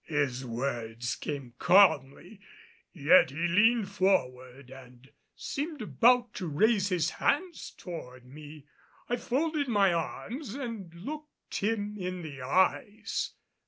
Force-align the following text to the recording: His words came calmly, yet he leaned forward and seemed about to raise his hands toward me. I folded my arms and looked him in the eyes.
His 0.07 0.43
words 0.43 1.15
came 1.15 1.53
calmly, 1.59 2.39
yet 2.91 3.29
he 3.29 3.47
leaned 3.47 3.89
forward 3.89 4.71
and 4.71 5.07
seemed 5.35 5.79
about 5.79 6.33
to 6.33 6.47
raise 6.47 6.89
his 6.89 7.11
hands 7.11 7.69
toward 7.77 8.25
me. 8.25 8.65
I 9.09 9.17
folded 9.17 9.67
my 9.67 9.93
arms 9.93 10.55
and 10.55 10.91
looked 10.95 11.57
him 11.57 11.95
in 11.99 12.23
the 12.23 12.41
eyes. 12.41 13.33